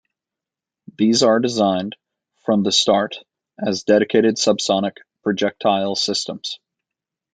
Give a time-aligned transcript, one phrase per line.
[0.97, 1.95] These are designed
[2.43, 3.17] from the start
[3.63, 6.59] as dedicated subsonic projectile systems.